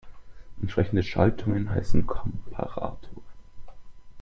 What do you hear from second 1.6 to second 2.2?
heißen